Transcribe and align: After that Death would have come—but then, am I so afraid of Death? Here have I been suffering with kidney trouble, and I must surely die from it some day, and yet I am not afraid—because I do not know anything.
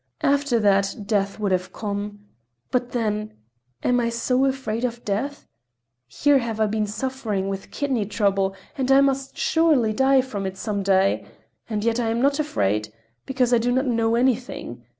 After 0.23 0.59
that 0.59 1.03
Death 1.05 1.37
would 1.39 1.51
have 1.51 1.71
come—but 1.71 2.89
then, 2.91 3.35
am 3.83 3.99
I 3.99 4.09
so 4.09 4.45
afraid 4.45 4.83
of 4.83 5.05
Death? 5.05 5.45
Here 6.07 6.39
have 6.39 6.59
I 6.59 6.65
been 6.65 6.87
suffering 6.87 7.49
with 7.49 7.69
kidney 7.69 8.07
trouble, 8.07 8.55
and 8.75 8.91
I 8.91 8.99
must 9.01 9.37
surely 9.37 9.93
die 9.93 10.21
from 10.21 10.47
it 10.47 10.57
some 10.57 10.81
day, 10.81 11.27
and 11.69 11.83
yet 11.83 11.99
I 11.99 12.09
am 12.09 12.19
not 12.19 12.39
afraid—because 12.39 13.53
I 13.53 13.59
do 13.59 13.71
not 13.71 13.85
know 13.85 14.15
anything. 14.15 14.83